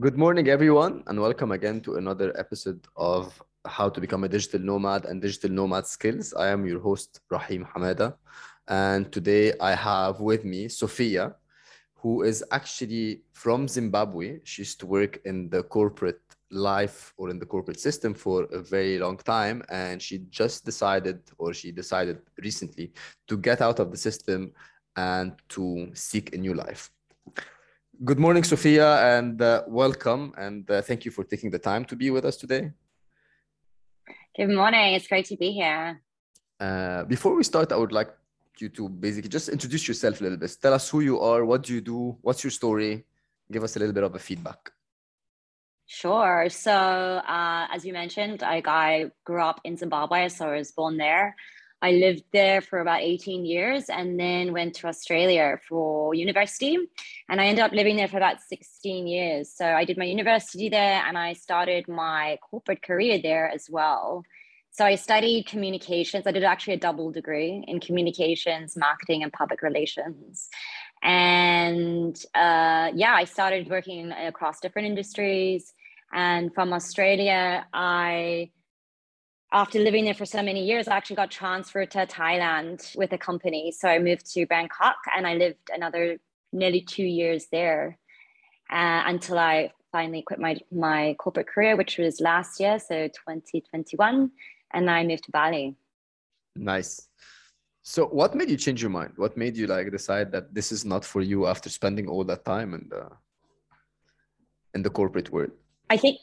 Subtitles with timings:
[0.00, 4.58] Good morning, everyone, and welcome again to another episode of How to Become a Digital
[4.58, 6.34] Nomad and Digital Nomad Skills.
[6.34, 8.16] I am your host, Rahim Hamada,
[8.66, 11.36] and today I have with me Sophia,
[11.94, 14.40] who is actually from Zimbabwe.
[14.42, 18.58] She used to work in the corporate life or in the corporate system for a
[18.58, 22.92] very long time, and she just decided, or she decided recently,
[23.28, 24.50] to get out of the system
[24.96, 26.90] and to seek a new life.
[28.02, 30.32] Good morning, Sophia, and uh, welcome.
[30.36, 32.72] And uh, thank you for taking the time to be with us today.
[34.36, 34.94] Good morning.
[34.94, 36.02] It's great to be here.
[36.58, 38.10] Uh, before we start, I would like
[38.58, 40.56] you to basically just introduce yourself a little bit.
[40.60, 43.04] Tell us who you are, what do you do, what's your story.
[43.50, 44.72] Give us a little bit of a feedback.
[45.86, 46.48] Sure.
[46.50, 50.96] So, uh, as you mentioned, I, I grew up in Zimbabwe, so I was born
[50.96, 51.36] there.
[51.84, 56.78] I lived there for about 18 years and then went to Australia for university.
[57.28, 59.52] And I ended up living there for about 16 years.
[59.54, 64.24] So I did my university there and I started my corporate career there as well.
[64.70, 66.26] So I studied communications.
[66.26, 70.48] I did actually a double degree in communications, marketing, and public relations.
[71.02, 75.74] And uh, yeah, I started working across different industries.
[76.14, 78.52] And from Australia, I
[79.54, 83.18] after living there for so many years, I actually got transferred to Thailand with a
[83.18, 83.70] company.
[83.70, 86.18] So I moved to Bangkok and I lived another
[86.52, 87.96] nearly two years there
[88.70, 94.32] uh, until I finally quit my, my corporate career, which was last year, so 2021.
[94.72, 95.76] And I moved to Bali.
[96.56, 97.08] Nice.
[97.82, 99.12] So what made you change your mind?
[99.14, 102.44] What made you like decide that this is not for you after spending all that
[102.44, 103.08] time in the
[104.74, 105.52] in the corporate world?
[105.90, 106.18] I think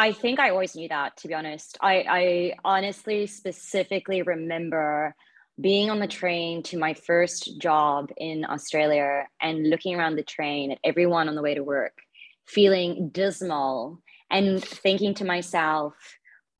[0.00, 1.76] I think I always knew that, to be honest.
[1.82, 5.14] I, I honestly specifically remember
[5.60, 10.72] being on the train to my first job in Australia and looking around the train
[10.72, 11.98] at everyone on the way to work,
[12.46, 15.92] feeling dismal and thinking to myself,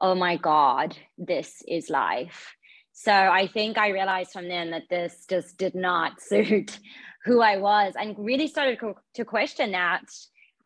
[0.02, 2.54] oh my God, this is life.
[2.92, 6.78] So I think I realized from then that this just did not suit
[7.24, 8.78] who I was and really started
[9.14, 10.04] to question that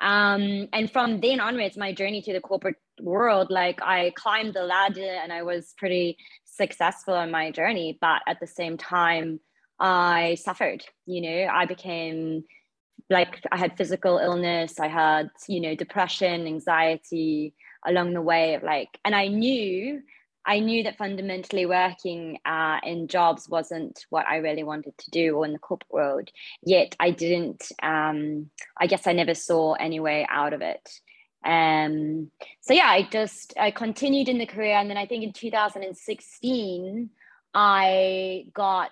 [0.04, 4.62] um, and from then onwards my journey to the corporate world like i climbed the
[4.62, 9.40] ladder and i was pretty successful on my journey but at the same time
[9.80, 11.48] i suffered you know?
[11.52, 12.44] I became
[13.10, 17.54] like i had physical illness i had you know depression anxiety
[17.84, 20.00] along the way of like and i knew
[20.46, 25.36] I knew that fundamentally working uh, in jobs wasn't what I really wanted to do
[25.36, 26.30] or in the corporate world.
[26.62, 30.88] Yet I didn't, um, I guess I never saw any way out of it.
[31.44, 34.76] Um, so yeah, I just, I continued in the career.
[34.76, 37.10] And then I think in 2016,
[37.54, 38.90] I got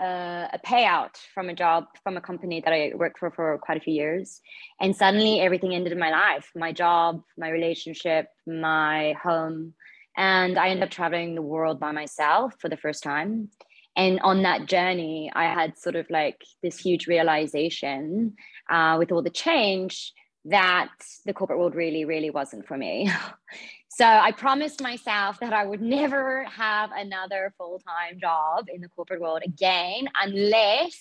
[0.00, 3.76] uh, a payout from a job from a company that I worked for for quite
[3.76, 4.40] a few years.
[4.80, 9.74] And suddenly everything ended in my life my job, my relationship, my home
[10.16, 13.48] and I ended up traveling the world by myself for the first time.
[13.96, 18.34] And on that journey, I had sort of like this huge realization
[18.70, 20.12] uh, with all the change
[20.46, 20.90] that
[21.24, 23.10] the corporate world really, really wasn't for me.
[23.88, 28.88] so I promised myself that I would never have another full time job in the
[28.88, 30.98] corporate world again unless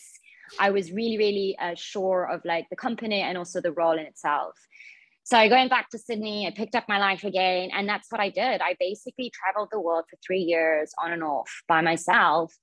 [0.60, 4.06] I was really, really uh, sure of like the company and also the role in
[4.06, 4.58] itself.
[5.32, 8.28] So going back to Sydney, I picked up my life again, and that's what I
[8.28, 8.60] did.
[8.60, 12.54] I basically traveled the world for three years on and off by myself,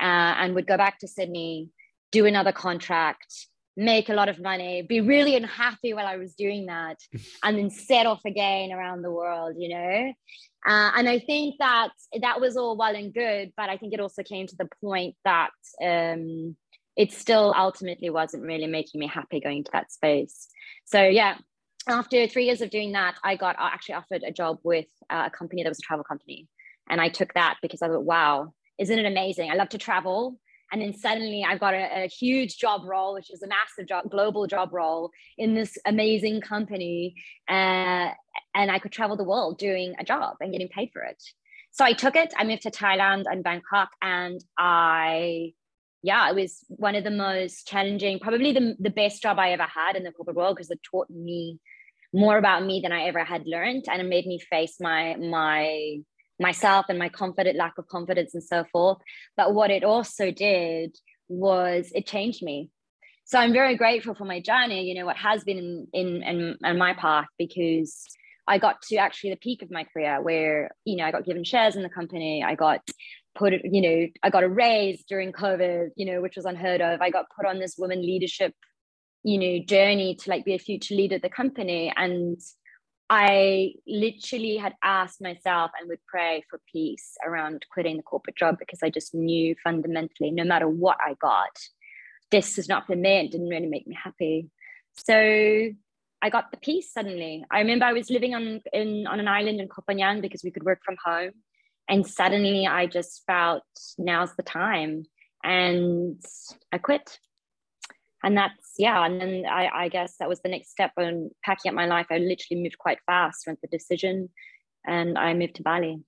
[0.00, 1.70] uh, and would go back to Sydney,
[2.10, 3.32] do another contract,
[3.76, 6.98] make a lot of money, be really unhappy while I was doing that,
[7.44, 10.12] and then set off again around the world, you know.
[10.66, 11.90] Uh, and I think that
[12.22, 15.14] that was all well and good, but I think it also came to the point
[15.24, 15.50] that
[15.80, 16.56] um,
[16.96, 20.48] it still ultimately wasn't really making me happy going to that space.
[20.86, 21.36] So yeah,
[21.88, 25.62] after three years of doing that, I got actually offered a job with a company
[25.62, 26.48] that was a travel company.
[26.88, 29.50] And I took that because I thought, wow, isn't it amazing?
[29.50, 30.38] I love to travel.
[30.72, 34.10] And then suddenly I've got a, a huge job role, which is a massive job,
[34.10, 37.14] global job role in this amazing company.
[37.48, 38.10] Uh,
[38.54, 41.22] and I could travel the world doing a job and getting paid for it.
[41.70, 42.34] So I took it.
[42.36, 43.90] I moved to Thailand and Bangkok.
[44.02, 45.52] And I,
[46.02, 49.64] yeah, it was one of the most challenging, probably the, the best job I ever
[49.64, 51.60] had in the corporate world because it taught me
[52.16, 55.98] more about me than I ever had learned, and it made me face my my
[56.40, 58.98] myself and my confident lack of confidence and so forth.
[59.36, 60.96] But what it also did
[61.28, 62.70] was it changed me.
[63.24, 64.84] So I'm very grateful for my journey.
[64.84, 68.06] You know what has been in in in, in my path because
[68.48, 71.44] I got to actually the peak of my career where you know I got given
[71.44, 72.42] shares in the company.
[72.42, 72.80] I got
[73.34, 77.02] put you know I got a raise during COVID, you know, which was unheard of.
[77.02, 78.54] I got put on this women leadership
[79.26, 82.40] you know journey to like be a future leader of the company and
[83.08, 88.56] I literally had asked myself and would pray for peace around quitting the corporate job
[88.58, 91.56] because I just knew fundamentally, no matter what I got,
[92.32, 93.18] this is not for me.
[93.18, 94.50] It didn't really make me happy.
[94.96, 97.44] So I got the peace suddenly.
[97.48, 99.84] I remember I was living on in on an island in Koh
[100.20, 101.32] because we could work from home.
[101.88, 103.62] And suddenly I just felt
[103.98, 105.04] now's the time.
[105.44, 106.20] And
[106.72, 107.20] I quit
[108.26, 111.70] and that's yeah and then I, I guess that was the next step when packing
[111.70, 112.06] up my life.
[112.10, 114.28] I literally moved quite fast went the decision
[114.86, 116.02] and i moved to bali.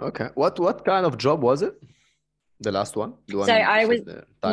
[0.00, 0.28] Okay.
[0.34, 1.74] What what kind of job was it?
[2.60, 3.14] The last one?
[3.26, 4.00] The one so i was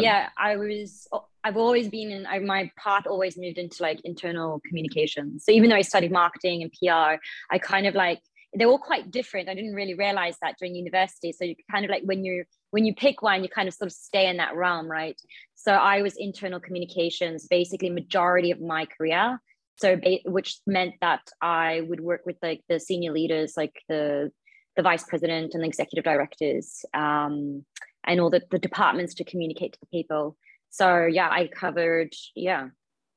[0.08, 1.08] yeah i was
[1.44, 5.70] i've always been in I, my path always moved into like internal communications so even
[5.70, 7.20] though i studied marketing and pr
[7.54, 8.22] i kind of like
[8.56, 11.92] they're all quite different i didn't really realize that during university so you kind of
[11.92, 14.56] like when you when you pick one you kind of sort of stay in that
[14.56, 15.20] realm right
[15.64, 19.40] so I was internal communications, basically majority of my career.
[19.78, 24.32] So which meant that I would work with like the senior leaders, like the
[24.76, 27.64] the vice president and the executive directors, um,
[28.04, 30.36] and all the, the departments to communicate to the people.
[30.70, 32.68] So yeah, I covered yeah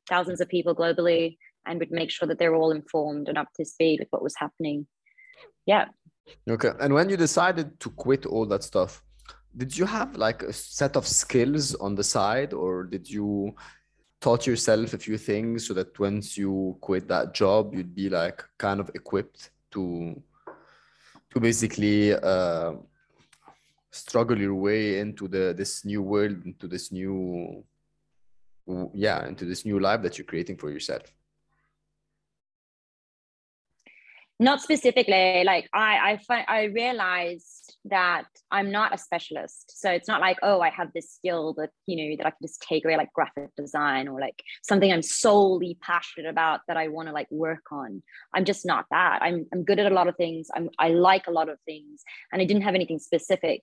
[0.09, 3.65] thousands of people globally and would make sure that they're all informed and up to
[3.65, 4.87] speed with what was happening.
[5.67, 5.87] Yeah.
[6.49, 6.71] Okay.
[6.81, 9.03] And when you decided to quit all that stuff,
[9.57, 13.55] did you have like a set of skills on the side or did you
[14.21, 18.45] taught yourself a few things so that once you quit that job you'd be like
[18.59, 20.21] kind of equipped to
[21.31, 22.73] to basically uh,
[23.91, 27.65] struggle your way into the this new world into this new
[28.95, 31.15] yeah into this new life that you're creating for yourself
[34.39, 39.81] not specifically like i i find, i realized that i'm not a specialist.
[39.81, 42.39] So it's not like oh i have this skill that you know that i can
[42.43, 46.89] just take away like graphic design or like something i'm solely passionate about that i
[46.89, 48.03] want to like work on.
[48.35, 49.23] I'm just not that.
[49.23, 50.49] I'm i'm good at a lot of things.
[50.55, 52.03] I'm i like a lot of things
[52.33, 53.63] and i didn't have anything specific.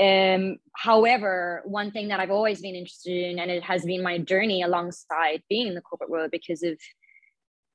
[0.00, 4.18] Um however one thing that i've always been interested in and it has been my
[4.18, 6.78] journey alongside being in the corporate world because of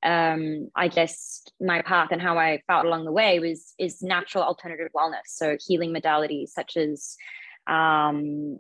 [0.04, 4.44] um, I guess my path and how I felt along the way was is natural
[4.44, 5.28] alternative wellness.
[5.28, 7.16] So healing modalities such as
[7.68, 8.60] um,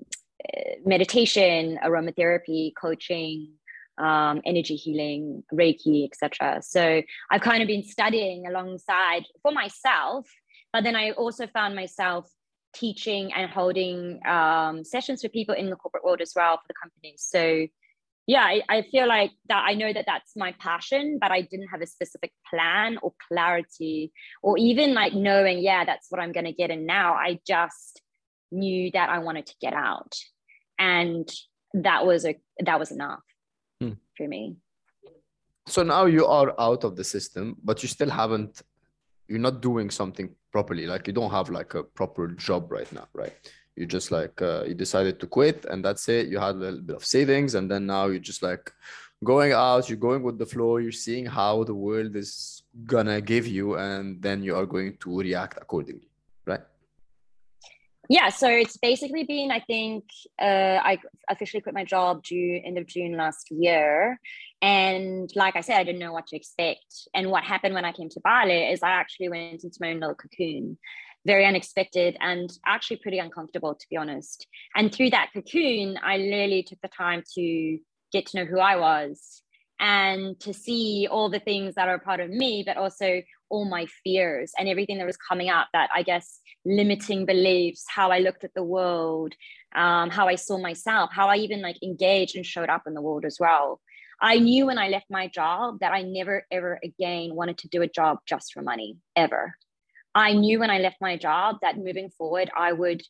[0.85, 3.53] meditation, aromatherapy, coaching,
[3.97, 6.61] um, energy healing, Reiki, etc.
[6.61, 10.27] So I've kind of been studying alongside for myself,
[10.71, 12.29] but then I also found myself
[12.73, 16.73] teaching and holding um, sessions for people in the corporate world as well for the
[16.81, 17.25] companies.
[17.27, 17.67] So
[18.27, 21.67] yeah I, I feel like that i know that that's my passion but i didn't
[21.67, 24.11] have a specific plan or clarity
[24.41, 27.13] or even like knowing yeah that's what i'm going to get in now.
[27.13, 28.01] I just
[28.51, 30.13] knew that i wanted to get out
[30.79, 31.29] and
[31.73, 33.23] that was a that was enough
[33.81, 33.93] hmm.
[34.15, 34.57] for me.
[35.65, 38.61] So now you are out of the system but you still haven't
[39.27, 43.07] you're not doing something properly like you don't have like a proper job right now
[43.13, 43.33] right
[43.75, 46.27] you just like uh, you decided to quit and that's it.
[46.27, 48.71] You had a little bit of savings and then now you're just like
[49.23, 53.47] going out you're going with the flow you're seeing how the world is gonna give
[53.47, 56.09] you and then you are going to react accordingly
[56.45, 56.61] right?
[58.09, 60.03] Yeah so it's basically been i think
[60.41, 60.97] uh, i
[61.29, 64.19] officially quit my job june end of june last year.
[64.61, 67.07] And like i said i didn't know what to expect.
[67.13, 69.99] And what happened when i came to bali is i actually went into my own
[69.99, 70.77] little cocoon
[71.25, 74.47] very unexpected and actually pretty uncomfortable, to be honest.
[74.75, 77.79] And through that cocoon, I literally took the time to
[78.11, 79.41] get to know who I was
[79.79, 83.85] and to see all the things that are part of me, but also all my
[84.03, 88.43] fears and everything that was coming up that I guess limiting beliefs, how I looked
[88.43, 89.33] at the world,
[89.75, 93.01] um, how I saw myself, how I even like engaged and showed up in the
[93.01, 93.81] world as well.
[94.21, 97.81] I knew when I left my job that I never ever again wanted to do
[97.81, 99.55] a job just for money, ever.
[100.15, 103.01] I knew when I left my job that moving forward, I would,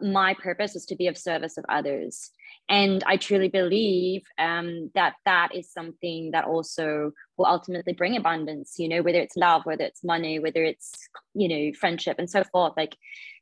[0.00, 2.30] my purpose was to be of service of others.
[2.68, 8.74] And I truly believe um, that that is something that also will ultimately bring abundance,
[8.78, 10.92] you know, whether it's love, whether it's money, whether it's,
[11.34, 12.72] you know, friendship and so forth.
[12.76, 12.96] Like,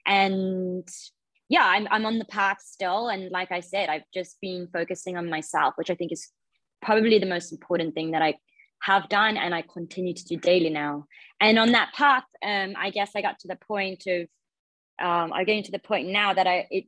[0.04, 0.86] and
[1.48, 3.08] yeah, I'm, I'm on the path still.
[3.08, 6.28] And like I said, I've just been focusing on myself, which I think is
[6.82, 8.34] probably the most important thing that I
[8.84, 11.06] have done and I continue to do daily now.
[11.40, 14.22] And on that path, um, I guess I got to the point of
[15.02, 16.84] um, I'm getting to the point now that I it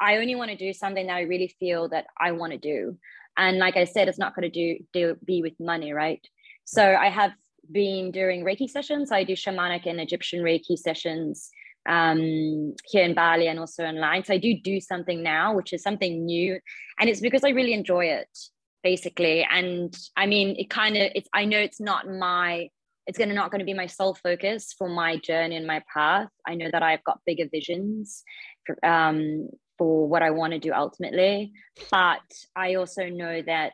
[0.00, 2.98] I only want to do something that I really feel that I want to do.
[3.36, 6.26] And like I said, it's not going to do, do be with money, right?
[6.64, 7.32] So I have
[7.70, 9.12] been doing Reiki sessions.
[9.12, 11.50] I do shamanic and Egyptian Reiki sessions
[11.88, 14.24] um, here in Bali and also online.
[14.24, 16.58] So I do do something now, which is something new,
[16.98, 18.38] and it's because I really enjoy it.
[18.82, 19.46] Basically.
[19.50, 22.68] And I mean, it kind of it's I know it's not my
[23.06, 26.28] it's gonna not to be my sole focus for my journey and my path.
[26.46, 28.22] I know that I've got bigger visions
[28.66, 31.52] for, um, for what I want to do ultimately,
[31.90, 32.20] but
[32.54, 33.72] I also know that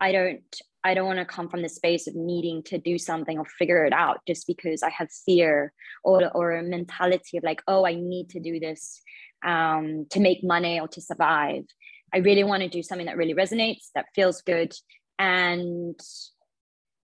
[0.00, 0.42] I don't
[0.84, 3.84] I don't want to come from the space of needing to do something or figure
[3.84, 5.72] it out just because I have fear
[6.04, 9.02] or or a mentality of like, oh, I need to do this
[9.44, 11.64] um, to make money or to survive.
[12.12, 14.72] I really want to do something that really resonates, that feels good,
[15.18, 15.98] and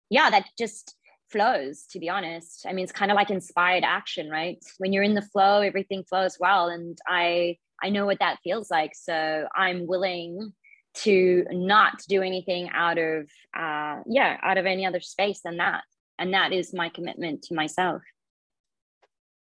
[0.09, 0.95] yeah, that just
[1.29, 1.85] flows.
[1.91, 4.57] To be honest, I mean, it's kind of like inspired action, right?
[4.77, 8.69] When you're in the flow, everything flows well, and I I know what that feels
[8.69, 8.91] like.
[8.95, 10.53] So I'm willing
[10.93, 15.83] to not do anything out of uh, yeah out of any other space than that
[16.19, 18.01] and that is my commitment to myself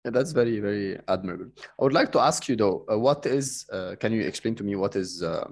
[0.05, 1.47] yeah, that's very very admirable
[1.79, 4.63] i would like to ask you though uh, what is uh, can you explain to
[4.63, 5.47] me what is uh,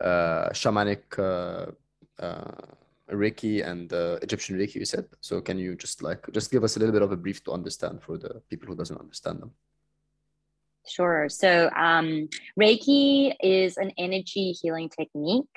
[0.00, 1.66] uh shamanic uh,
[2.24, 2.66] uh,
[3.10, 3.92] reiki and
[4.22, 7.02] egyptian reiki you said so can you just like just give us a little bit
[7.02, 9.50] of a brief to understand for the people who doesn't understand them
[10.88, 11.28] Sure.
[11.28, 15.56] So, um, Reiki is an energy healing technique.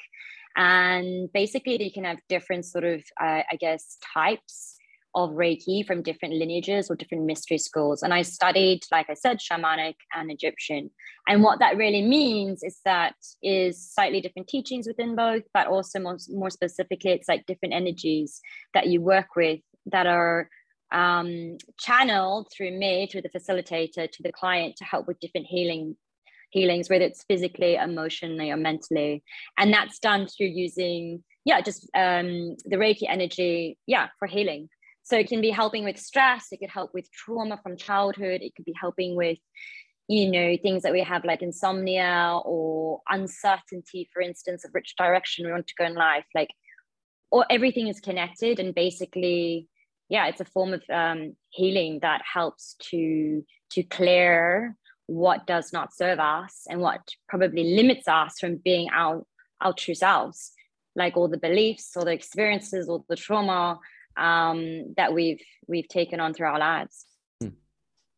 [0.55, 4.78] And basically, you can have different sort of, I guess, types
[5.15, 8.03] of Reiki from different lineages or different mystery schools.
[8.03, 10.91] And I studied, like I said, shamanic and Egyptian.
[11.27, 15.99] And what that really means is that is slightly different teachings within both, but also
[15.99, 18.39] more, more specifically, it's like different energies
[18.73, 20.49] that you work with that are
[20.91, 25.95] um, channeled through me, through the facilitator, to the client to help with different healing
[26.51, 29.23] healings, whether it's physically, emotionally, or mentally.
[29.57, 34.69] And that's done through using, yeah, just um, the Reiki energy, yeah, for healing.
[35.09, 38.53] So it can be helping with stress, it could help with trauma from childhood, it
[38.55, 39.39] could be helping with,
[40.07, 45.47] you know, things that we have like insomnia or uncertainty, for instance, of which direction
[45.47, 46.25] we want to go in life.
[46.35, 46.49] Like,
[47.31, 49.67] or everything is connected and basically
[50.09, 54.75] yeah it's a form of um, healing that helps to to clear
[55.07, 59.23] what does not serve us and what probably limits us from being our
[59.61, 60.51] our true selves
[60.95, 63.79] like all the beliefs or the experiences or the trauma
[64.17, 67.05] um, that we've we've taken on through our lives.
[67.41, 67.49] Hmm.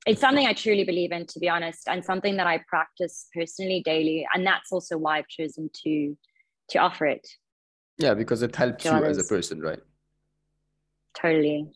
[0.08, 3.82] it's something i truly believe in to be honest and something that i practice personally
[3.86, 6.18] daily and that's also why i've chosen to
[6.72, 7.28] to offer it.
[7.98, 9.80] Yeah because it helps you as a person right?
[11.22, 11.70] Totally.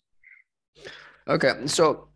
[1.27, 2.07] Okay, so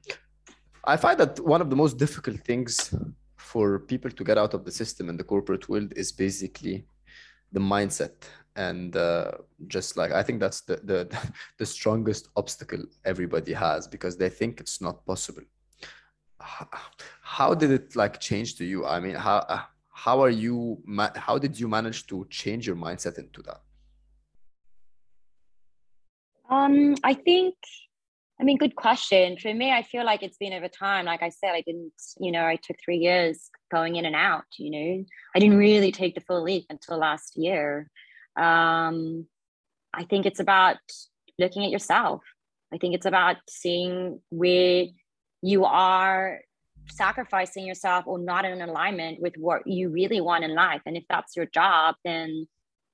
[0.83, 2.93] I find that one of the most difficult things
[3.37, 6.85] for people to get out of the system in the corporate world is basically
[7.51, 8.13] the mindset
[8.59, 9.31] and uh,
[9.67, 10.99] just like i think that's the, the
[11.59, 15.43] the strongest obstacle everybody has because they think it's not possible
[17.21, 19.39] how did it like change to you i mean how
[20.05, 20.57] how are you
[21.15, 23.61] how did you manage to change your mindset into that
[26.49, 27.55] um i think
[28.41, 29.35] I mean, good question.
[29.37, 31.03] For me, I feel like it's been over time.
[31.03, 34.45] Like I said, I didn't, you know, I took three years going in and out,
[34.57, 37.91] you know, I didn't really take the full leap until last year.
[38.39, 39.27] Um,
[39.93, 40.77] I think it's about
[41.37, 42.21] looking at yourself.
[42.73, 44.85] I think it's about seeing where
[45.41, 46.39] you are
[46.91, 50.81] sacrificing yourself or not in alignment with what you really want in life.
[50.85, 52.47] And if that's your job, then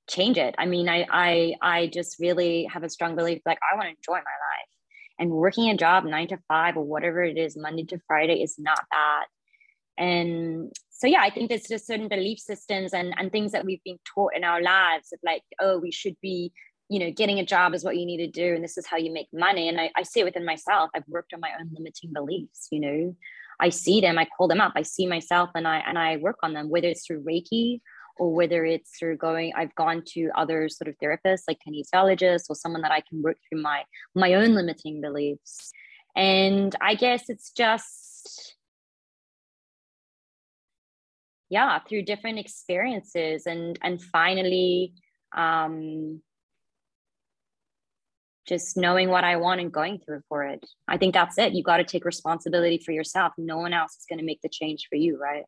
[0.08, 0.54] change it.
[0.58, 3.96] I mean, I I I just really have a strong belief like I want to
[3.96, 4.76] enjoy my life
[5.18, 8.56] and working a job nine to five or whatever it is monday to friday is
[8.58, 9.26] not that
[9.98, 13.82] and so yeah i think there's just certain belief systems and, and things that we've
[13.84, 16.52] been taught in our lives of like oh we should be
[16.88, 18.96] you know getting a job is what you need to do and this is how
[18.96, 19.68] you make money.
[19.68, 20.90] And I, I see it within myself.
[20.94, 23.16] I've worked on my own limiting beliefs you know.
[23.58, 24.18] I see them.
[24.18, 24.74] I call them up.
[24.76, 27.80] I see myself and i and i work on them whether it's through reiki
[28.18, 32.56] or whether it's through going i've gone to other sort of therapists like kinesiologists or
[32.56, 33.82] someone that i can work through my
[34.14, 35.72] my own limiting beliefs.
[36.14, 38.55] And i guess it's just
[41.48, 44.92] yeah through different experiences and and finally
[45.36, 46.20] um
[48.48, 50.64] just knowing what I want and going through for it.
[50.86, 51.54] I think that's it.
[51.54, 53.32] You got to take responsibility for yourself.
[53.36, 55.42] No one else is going to make the change for you, right?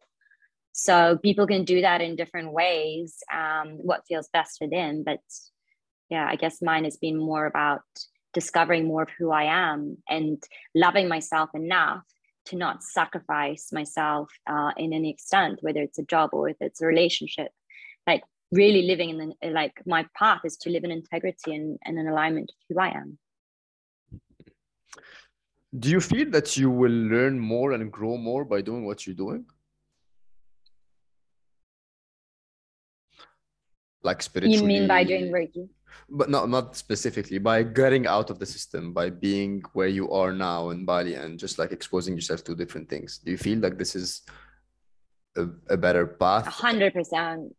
[0.79, 5.19] so people can do that in different ways um, what feels best for them but
[6.09, 7.83] yeah i guess mine has been more about
[8.33, 10.43] discovering more of who i am and
[10.77, 12.05] loving myself enough
[12.49, 16.81] to not sacrifice myself uh, in any extent whether it's a job or if it's
[16.81, 17.51] a relationship.
[18.07, 21.99] Like really living in the like my path is to live in integrity and, and
[21.99, 23.19] in alignment with who i am.
[25.79, 29.15] Do you feel that you will learn more and grow more by doing what you're
[29.15, 29.45] doing?
[34.03, 35.69] Like spiritually you mean by doing reiki
[36.09, 40.33] but not not specifically by getting out of the system by being where you are
[40.33, 43.19] now in bali and just like exposing yourself to different things.
[43.19, 44.23] Do you feel like this is
[45.37, 46.47] a, a better path?
[46.47, 47.51] 100%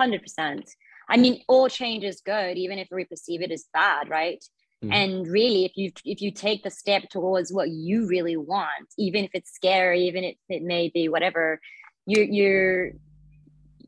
[0.00, 0.62] 100%
[1.08, 4.44] i mean all change is good even if we perceive it as bad right?
[4.82, 4.92] Mm.
[4.92, 9.24] and really if you if you take the step towards what you really want even
[9.24, 11.60] if it's scary even if it may be whatever
[12.06, 12.92] you you're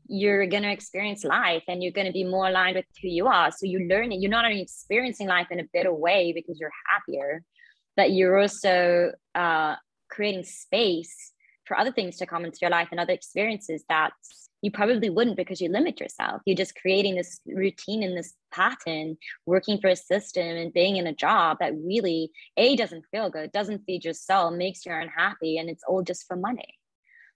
[0.09, 3.27] you're going to experience life and you're going to be more aligned with who you
[3.27, 3.51] are.
[3.51, 4.19] So you learn it.
[4.19, 7.43] You're not only experiencing life in a better way because you're happier,
[7.95, 9.75] but you're also uh,
[10.09, 11.33] creating space
[11.65, 14.13] for other things to come into your life and other experiences that
[14.61, 16.41] you probably wouldn't because you limit yourself.
[16.45, 21.07] You're just creating this routine and this pattern, working for a system and being in
[21.07, 25.57] a job that really, A, doesn't feel good, doesn't feed your soul, makes you unhappy,
[25.57, 26.76] and it's all just for money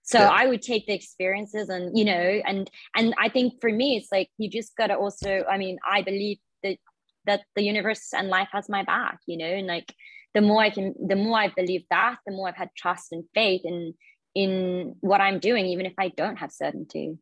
[0.03, 0.29] so yeah.
[0.29, 4.11] i would take the experiences and you know and and i think for me it's
[4.11, 6.77] like you just got to also i mean i believe that
[7.25, 9.93] that the universe and life has my back you know and like
[10.33, 13.23] the more i can the more i believe that the more i've had trust and
[13.33, 13.93] faith in
[14.33, 17.17] in what i'm doing even if i don't have certainty.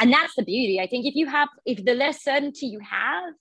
[0.00, 0.80] And that's the beauty.
[0.80, 3.34] I think if you have if the less certainty you have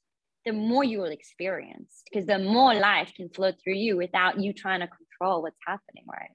[0.46, 4.54] the more you will experience because the more life can flow through you without you
[4.54, 6.32] trying to control what's happening right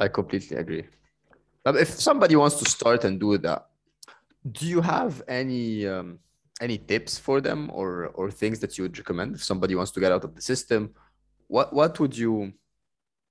[0.00, 0.84] I completely agree.
[1.64, 3.66] But if somebody wants to start and do that,
[4.52, 6.18] do you have any um,
[6.60, 10.00] any tips for them or or things that you would recommend if somebody wants to
[10.00, 10.94] get out of the system?
[11.48, 12.52] What what would you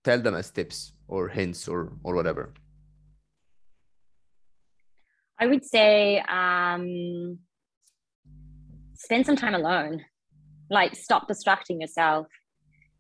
[0.04, 2.54] tell them as tips or hints or or whatever?
[5.40, 7.40] I would say um,
[8.96, 10.06] spend some time alone.
[10.70, 12.28] Like stop distracting yourself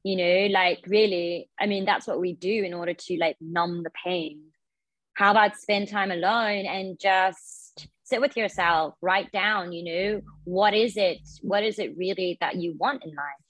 [0.05, 3.83] you know like really i mean that's what we do in order to like numb
[3.83, 4.39] the pain.
[5.15, 10.74] How about spend time alone and just sit with yourself write down you know what
[10.75, 13.47] is it what is it really that you want in life?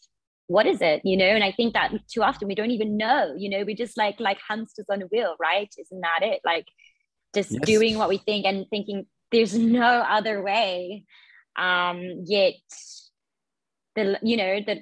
[0.48, 1.26] What is it you know?
[1.26, 3.66] And i think that too often we don't even know you know?
[3.66, 5.70] We just like like hamsters on a wheel right?
[5.78, 6.40] Isn't that it?
[6.46, 6.68] Like
[7.34, 7.62] just yes.
[7.66, 9.84] doing what we think and thinking there's no
[10.18, 11.04] other way
[11.58, 12.54] um yet
[13.96, 14.80] the you know the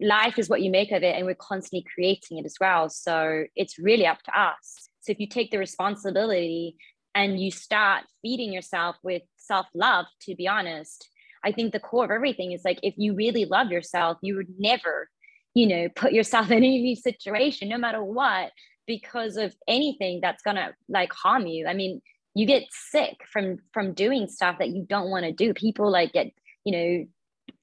[0.00, 2.88] life is what you make of it and we're constantly creating it as well.
[2.88, 4.88] So it's really up to us.
[5.00, 6.76] So if you take the responsibility
[7.14, 11.08] and you start feeding yourself with self-love to be honest
[11.44, 14.48] i think the core of everything is like if you really love yourself you would
[14.58, 15.10] never
[15.52, 18.50] you know put yourself in any situation no matter what
[18.86, 21.66] because of anything that's gonna like harm you.
[21.66, 22.02] I mean
[22.34, 25.54] you get sick from from doing stuff that you don't want to do.
[25.54, 26.32] People like get
[26.64, 27.06] you know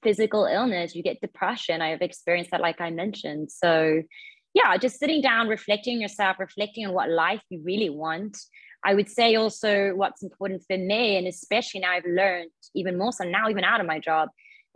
[0.02, 1.80] physical illness, you get depression.
[1.80, 3.50] I have experienced that, like I mentioned.
[3.50, 4.02] So,
[4.54, 8.36] yeah, just sitting down, reflecting yourself, reflecting on what life you really want.
[8.84, 13.12] I would say also what's important for me, and especially now I've learned even more
[13.12, 14.28] so now, even out of my job,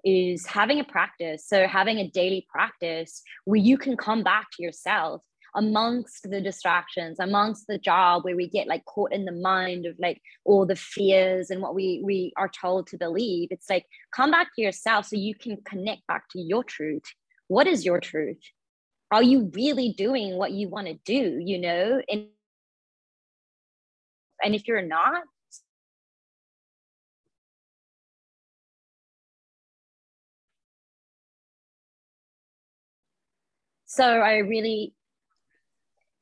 [0.04, 1.46] is having a practice.
[1.46, 5.22] So, having a daily practice where you can come back to yourself
[5.56, 9.96] amongst the distractions amongst the job where we get like caught in the mind of
[9.98, 14.30] like all the fears and what we we are told to believe it's like come
[14.30, 17.02] back to yourself so you can connect back to your truth.
[17.48, 18.38] What is your truth?
[19.10, 22.02] Are you really doing what you want to do you know?
[22.08, 22.26] And
[24.44, 25.22] and if you're not
[33.86, 34.92] so i really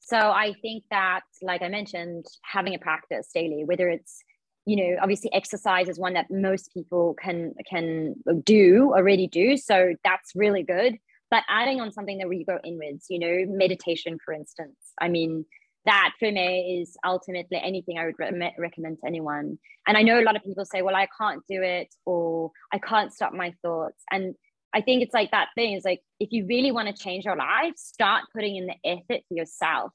[0.07, 4.23] so I think that, like I mentioned, having a practice daily, whether it's
[4.67, 9.57] you know obviously exercise is one that most people can can do already do.
[9.57, 10.97] So that's really good.
[11.31, 14.77] But adding on something that we go inwards you know meditation for instance.
[15.01, 15.47] I mean
[15.87, 19.59] that for me is ultimately anything i would re- recommend to anyone.
[19.87, 22.79] And i know a lot of people say well i can't do it or i
[22.79, 24.03] can't stop my thoughts.
[24.11, 24.35] And
[24.75, 27.37] I think it's like that thing is like if you really want to change your
[27.37, 29.93] life, start putting in the effort for yourself,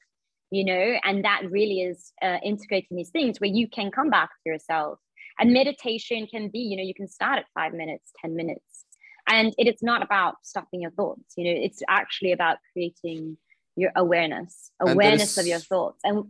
[0.52, 4.30] you know, and that really is uh, integrating these things where you can come back
[4.30, 5.00] to yourself.
[5.38, 8.86] And meditation can be, you know, you can start at five minutes, 10 minutes.
[9.28, 13.38] And it is not about stopping your thoughts, you know, it's actually about creating
[13.76, 16.00] your awareness, awareness of your thoughts.
[16.04, 16.26] And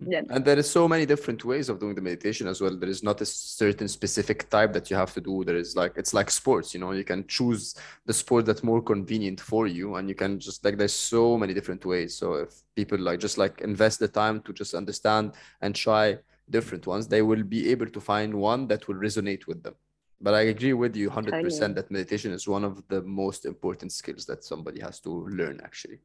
[0.00, 0.22] yeah.
[0.30, 2.76] And there is so many different ways of doing the meditation as well.
[2.76, 5.42] There is not a certain specific type that you have to do.
[5.44, 7.74] There is like it's like sports, you know, you can choose
[8.06, 11.52] the sport that's more convenient for you and you can just like there's so many
[11.52, 12.14] different ways.
[12.14, 15.32] So if people like just like invest the time to just understand
[15.62, 19.64] and try different ones, they will be able to find one that will resonate with
[19.64, 19.74] them.
[20.20, 24.26] But I agree with you 100% that meditation is one of the most important skills
[24.26, 25.98] that somebody has to learn actually.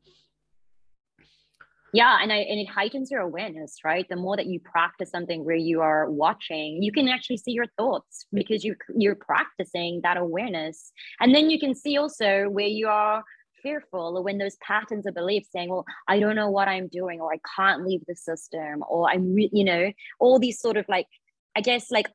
[1.93, 4.05] Yeah and I, and it heightens your awareness right?
[4.09, 7.67] The more that you practice something where you are watching you can actually see your
[7.77, 10.91] thoughts because you you're practicing that awareness.
[11.19, 13.23] And then you can see also where you are
[13.61, 17.21] fearful or when those patterns of belief saying well i don't know what i'm doing
[17.21, 20.83] or i can't leave the system or i'm re-, you know all these sort of
[20.89, 21.07] like
[21.55, 22.07] i guess like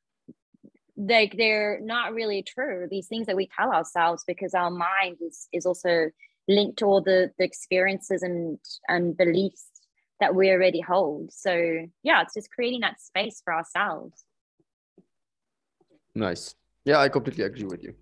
[0.98, 2.88] like they're not really true.
[2.90, 6.10] These things that we tell ourselves because our mind is is also
[6.48, 8.58] linked to all the, the experiences and
[8.88, 9.66] and beliefs
[10.20, 11.32] that we already hold.
[11.32, 11.52] So
[12.02, 14.24] yeah it's just creating that space for ourselves.
[16.14, 16.54] Nice.
[16.84, 17.94] Yeah i completely agree with you.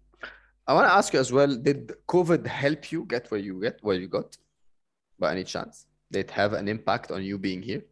[0.68, 3.78] I want to ask you as well did covid help you get where you get
[3.82, 4.36] where you got
[5.18, 5.86] by any chance?
[6.12, 7.82] Did it have an impact on you being here?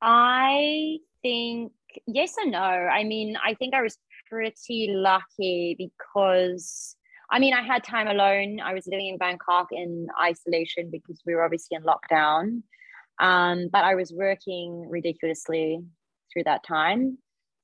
[0.00, 1.72] I think
[2.06, 2.58] yes and no.
[2.98, 6.96] I mean i think i was pretty lucky because
[7.30, 8.60] I mean, I had time alone.
[8.60, 12.62] I was living in Bangkok in isolation because we were obviously in lockdown.
[13.18, 15.80] Um, but I was working ridiculously
[16.32, 17.18] through that time,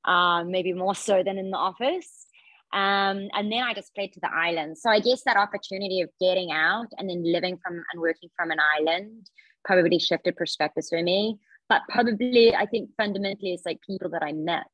[0.04, 2.26] um, maybe more so than in the office.
[2.72, 4.78] Um, and then I just fled to the island.
[4.78, 8.50] So I guess that opportunity of getting out and then living from and working from
[8.50, 9.28] an island
[9.64, 11.38] probably shifted perspectives for me.
[11.68, 14.66] But probably, I think fundamentally, it's like people that I met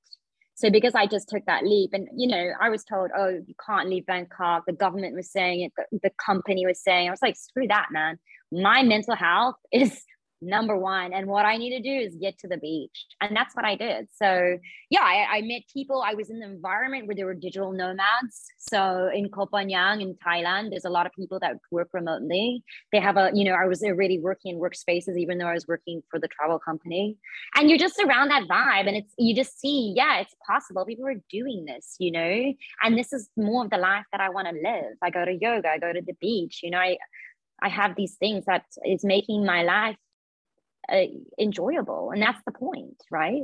[0.57, 3.55] so because I just took that leap, and you know, I was told, "Oh, you
[3.65, 5.73] can't leave Bangkok." The government was saying it.
[5.77, 7.09] The, the company was saying.
[7.09, 8.19] I was like, "Screw that, man!
[8.51, 10.03] My mental health is
[10.43, 11.13] number one.
[11.13, 13.07] And what I need to do is get to the beach.
[13.21, 14.09] And that's what I did.
[14.15, 14.59] So
[14.91, 16.03] yeah, I, I, met people.
[16.05, 18.45] I was in the environment where there were digital nomads.
[18.59, 22.63] So in Koh in Thailand, there's a lot of people that work remotely.
[22.93, 25.67] They have a, you know, I was already working in workspaces, even though I was
[25.67, 27.17] working for the travel company.
[27.55, 28.87] And you're just around that vibe.
[28.87, 30.85] And it's you just see, yeah, it's possible.
[30.85, 34.29] People are doing this, you know, and this is more of the life that I
[34.29, 34.97] want to live.
[35.03, 36.99] I go to yoga, I go to the beach, you know, I
[37.63, 39.97] I have these things that is making my life
[40.93, 41.07] uh,
[41.39, 43.43] enjoyable and that's the point right?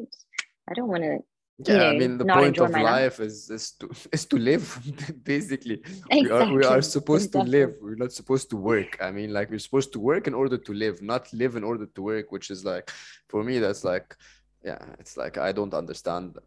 [0.69, 1.19] I don't want to
[1.59, 4.65] yeah know, i mean the point of life, life, is is to is to live
[5.25, 5.83] basically.
[6.11, 6.23] Exactly.
[6.23, 7.51] we are we are supposed exactly.
[7.51, 8.99] to live we're not supposed to work.
[9.01, 11.87] I mean like we're supposed to work in order to live not live in order
[11.87, 12.91] to work which is like
[13.29, 14.17] for me that's like
[14.65, 16.39] yeah it's like i don't understand.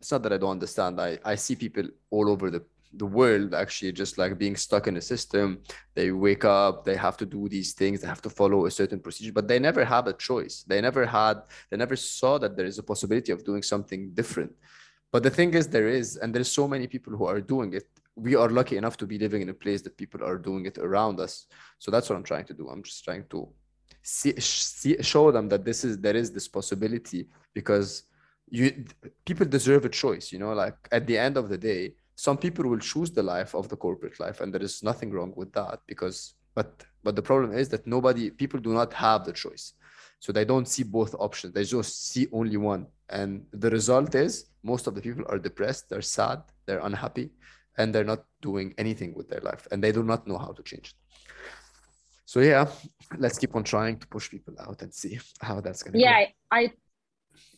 [0.00, 1.00] It's not that i don't understand.
[1.00, 2.62] I i see people all over the
[2.96, 5.60] the world actually just like being stuck in a system.
[5.94, 9.00] They wake up they have to do these things they have to follow a certain
[9.00, 10.64] procedure but they never have a choice.
[10.66, 14.52] They never had they never saw that there is a possibility of doing something different.
[15.12, 17.86] But the thing is there is and there's so many people who are doing it.
[18.16, 20.78] We are lucky enough to be living in a place that people are doing it
[20.78, 21.46] around us.
[21.78, 22.68] So that's what i'm trying to do.
[22.68, 23.48] I'm just trying to
[24.02, 28.04] see, see show them that this is there is this possibility because
[28.50, 28.84] you
[29.24, 30.52] people deserve a choice you know?
[30.52, 33.76] Like at the end of the day some people will choose the life of the
[33.76, 37.68] corporate life and there is nothing wrong with that because but but the problem is
[37.68, 39.74] that nobody people do not have the choice.
[40.20, 41.52] So they don't see both options.
[41.52, 42.86] They just see only one.
[43.10, 47.30] And the result is most of the people are depressed they're sad they're unhappy
[47.76, 50.62] and they're not doing anything with their life and they do not know how to
[50.62, 51.20] change it.
[52.24, 52.68] So yeah
[53.18, 56.24] let's keep on trying to push people out and see how that's going to yeah
[56.24, 56.30] go.
[56.52, 56.72] i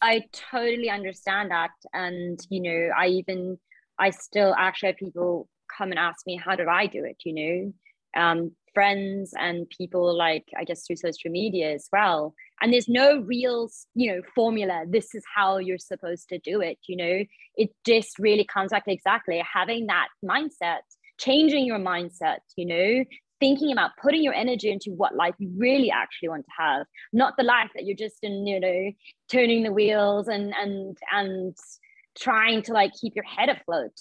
[0.03, 1.71] i totally understand that.
[1.93, 3.59] And you know i even
[3.99, 7.17] I still actually have people come and ask me, how did I do it?
[7.25, 7.35] You
[8.15, 12.35] know, um, friends and people like, I guess, through social media as well.
[12.61, 14.85] And there's no real, you know, formula.
[14.89, 16.79] This is how you're supposed to do it.
[16.87, 17.25] You know,
[17.57, 20.81] it just really comes back exactly having that mindset,
[21.19, 23.05] changing your mindset, you know,
[23.41, 27.35] thinking about putting your energy into what life you really actually want to have, not
[27.37, 28.91] the life that you're just in, you know,
[29.31, 31.57] turning the wheels and and and
[32.19, 33.93] trying to like keep your head afloat.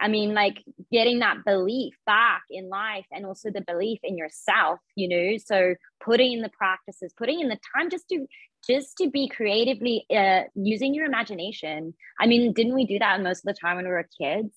[0.00, 4.78] I mean like getting that belief back in life and also the belief in yourself
[4.94, 5.36] you know?
[5.38, 8.26] So putting in the practices putting in the time just to
[8.66, 11.94] just to be creatively uh, using your imagination.
[12.20, 14.54] I mean didn't we do that most of the time when we were kids?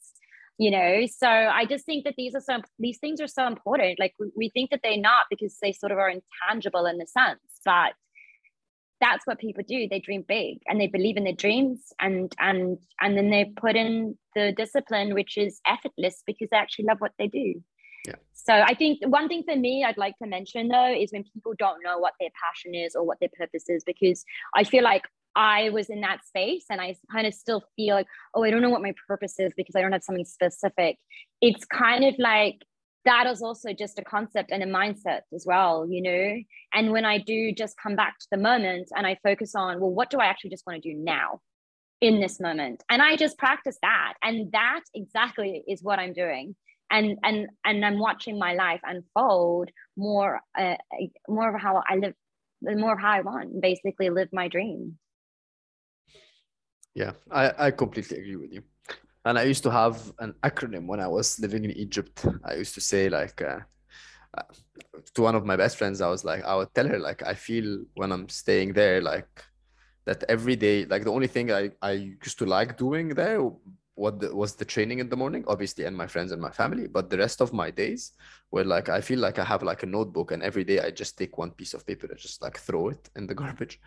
[0.58, 1.06] You know?
[1.08, 4.00] So i just think that these are some these things are so important.
[4.00, 7.08] Like we, we think that they're not because they sort of are intangible in the
[7.08, 7.94] sense but
[9.02, 12.78] that's what people do they dream big and they believe in their dreams and and
[13.02, 17.12] and then they put in the discipline which is effortless because they actually love what
[17.18, 17.56] they do
[18.06, 18.16] yeah.
[18.34, 21.54] so i think one thing for me i'd like to mention though is when people
[21.58, 24.24] don't know what their passion is or what their purpose is because
[24.56, 28.08] i feel like I was in that space and I kind of still feel like,
[28.34, 30.98] oh, I don't know what my purpose is because I don't have something specific.
[31.40, 32.64] It's kind of like
[33.06, 36.38] that is also just a concept and a mindset as well, you know.
[36.74, 39.92] And when I do just come back to the moment and I focus on, well,
[39.92, 41.42] what do I actually just want to do now
[42.00, 42.84] in this moment?
[42.90, 44.14] And I just practice that.
[44.22, 46.56] And that exactly is what I'm doing.
[46.92, 50.76] and and and i'm watching my life unfold more uh,
[51.28, 52.14] more of how i live
[52.62, 54.98] more of how i want basically live my dream
[56.94, 58.62] yeah i i completely agree with you
[59.26, 62.26] and i used to have an acronym when i was living in egypt.
[62.44, 63.60] I used to say like uh,
[64.38, 64.44] uh,
[65.14, 67.34] to one of my best friends i was like i would tell her like i
[67.34, 69.30] feel when i'm staying there like
[70.06, 73.42] that every day like the only thing i i used to like doing there
[73.96, 76.88] what the, was the training in the morning obviously and my friends and my family.
[76.88, 78.14] But the rest of my days
[78.52, 81.18] were like i feel like i have like a notebook and every day i just
[81.18, 83.80] take one piece of paper and just like throw it in the garbage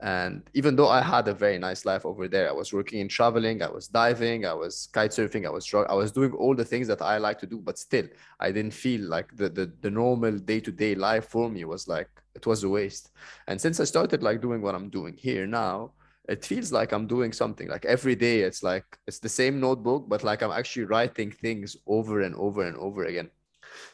[0.00, 3.08] and even though i had a very nice life over there i was working in
[3.08, 6.64] traveling i was diving i was kite surfing i was i was doing all the
[6.64, 8.06] things that i like to do but still
[8.38, 12.46] i didn't feel like the the, the normal day-to-day life for me was like it
[12.46, 13.10] was a waste.
[13.48, 15.92] And since i started like doing what i'm doing here now
[16.28, 17.68] it feels like i'm doing something.
[17.68, 21.76] Like every day it's like it's the same notebook but like i'm actually writing things
[21.86, 23.30] over and over and over again.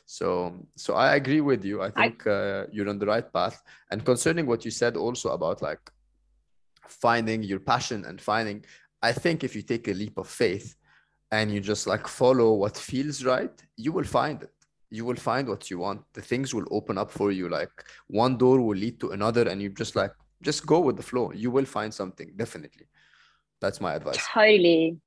[0.07, 1.83] So so i agree with you.
[1.83, 3.63] I think I, uh, you're on the right path.
[3.91, 5.92] And concerning what you said also about like
[6.87, 8.65] finding your passion and finding
[9.03, 10.77] i think if you take a leap of faith
[11.31, 14.53] and you just like follow what feels right you will find it.
[14.91, 16.03] You will find what you want.
[16.13, 17.49] The things will open up for you.
[17.49, 17.71] Like
[18.09, 21.33] one door will lead to another and you just like just go with the flow.
[21.33, 22.87] You will find something definitely.
[23.61, 24.23] That's my advice.
[24.33, 24.99] Totally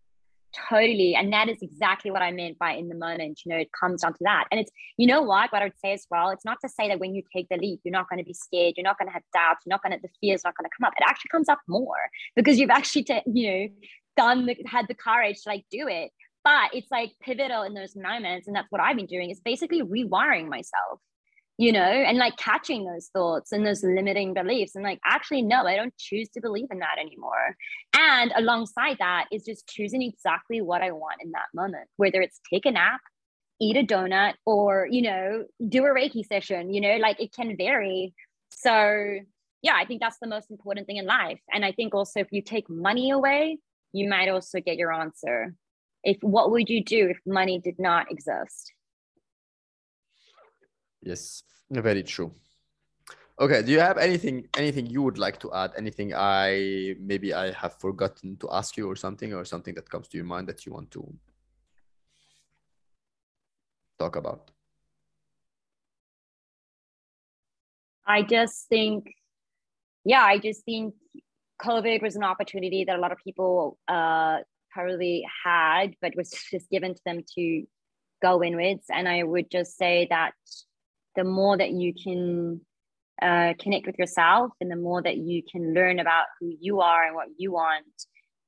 [0.69, 1.15] Totally.
[1.15, 3.41] And that is exactly what I meant by in the moment.
[3.43, 4.45] You know, it comes down to that.
[4.51, 6.87] And it's, you know what, what I would say as well, it's not to say
[6.87, 9.07] that when you take the leap, you're not going to be scared, you're not going
[9.07, 10.93] to have doubts, you're not going to, the fear is not going to come up.
[10.97, 11.97] It actually comes up more
[12.35, 13.67] because you've actually, t- you know,
[14.15, 16.11] done the, had the courage to like do it.
[16.43, 18.47] But it's like pivotal in those moments.
[18.47, 21.01] And that's what I've been doing is basically rewiring myself
[21.57, 25.65] you know, and like catching those thoughts and those limiting beliefs and like, actually, no,
[25.65, 27.55] I don't choose to believe in that anymore.
[27.97, 32.41] And alongside that is just choosing exactly what I want in that moment, whether it's
[32.51, 32.99] take a nap,
[33.61, 37.55] eat a donut, or, you know, do a Reiki session, you know, like it can
[37.55, 38.13] vary.
[38.49, 39.19] So,
[39.61, 41.39] yeah, I think that's the most important thing in life.
[41.53, 43.59] And I think also if you take money away,
[43.93, 45.55] you might also get your answer.
[46.03, 48.74] If what would you do if money did not exist?
[51.05, 52.33] Yes, very true.
[53.39, 55.71] Okay, do you have anything anything you would like to add?
[55.77, 60.07] Anything I maybe I have forgotten to ask you or something or something that comes
[60.09, 61.13] to your mind that you want to
[63.99, 64.51] talk about?
[68.07, 69.13] I just think
[70.05, 70.95] yeah, I just think
[71.61, 74.37] COVID was an opportunity that a lot of people uh,
[74.71, 77.63] probably had, but was just given to them to
[78.21, 78.85] go inwards.
[78.89, 80.33] And I would just say that
[81.15, 82.61] the more that you can
[83.21, 87.05] uh, connect with yourself and the more that you can learn about who you are
[87.05, 87.85] and what you want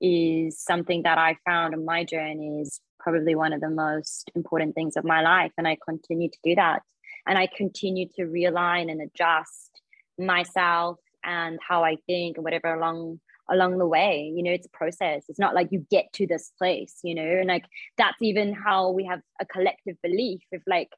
[0.02, 4.76] is something that I found in my journey is probably one of the most important
[4.76, 5.52] things of my life.
[5.58, 6.82] And I continue to do that.
[7.26, 9.82] And I continue to realign and adjust
[10.20, 14.78] myself and how I think and whatever along along the way you know it's a
[14.78, 17.64] process it's not like you get to this place you know and like
[17.98, 20.90] that's even how we have a collective belief of like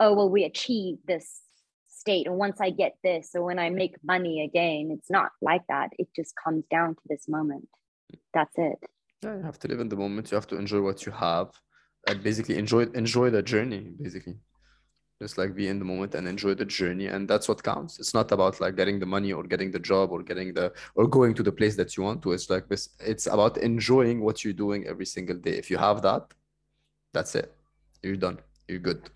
[0.00, 1.40] oh well we achieve this
[1.88, 5.62] state and once i get this or when i make money again it's not like
[5.68, 5.90] that.
[5.98, 7.68] It just comes down to this moment.
[8.34, 8.78] That's it.
[9.22, 10.30] Yeah you have to live in the moment.
[10.30, 11.48] You have to enjoy what you have.
[12.06, 14.36] And basically enjoy enjoy the journey basically.
[15.20, 17.98] Just like be in the moment and enjoy the journey and that's what counts.
[17.98, 21.08] It's not about like getting the money or getting the job or getting the or
[21.08, 22.32] going to the place that you want to.
[22.32, 25.56] It's like this it's about enjoying what you're doing every single day.
[25.62, 26.22] If you have that
[27.12, 27.52] that's it.
[28.02, 28.38] You're done.
[28.68, 29.10] You're good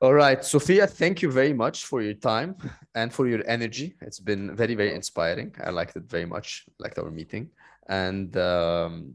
[0.00, 2.56] all right, Sophia, thank you very much for your time
[2.94, 3.94] and for your energy.
[4.02, 5.54] It's been very, very inspiring.
[5.64, 7.50] I liked it very much, liked our meeting.
[7.88, 9.14] And um,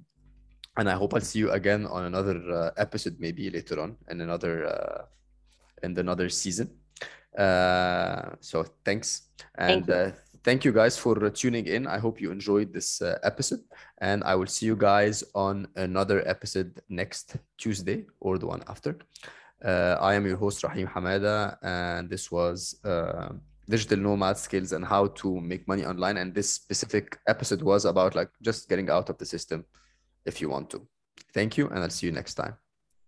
[0.77, 4.21] and I hope I'll see you again on another uh, episode, maybe later on in
[4.21, 5.01] another uh,
[5.83, 6.71] in another season.
[7.37, 9.23] Uh, so thanks
[9.55, 9.93] and thank you.
[9.93, 10.11] Uh,
[10.43, 11.85] thank you guys for tuning in.
[11.85, 13.61] I hope you enjoyed this uh, episode,
[13.99, 18.97] and I will see you guys on another episode next Tuesday or the one after.
[19.63, 23.29] Uh, I am your host, Rahim Hamada, and this was uh,
[23.69, 26.17] digital nomad skills and how to make money online.
[26.17, 29.65] And this specific episode was about like just getting out of the system
[30.25, 30.87] if you want to.
[31.33, 32.60] Thank you, and I'll see you next time.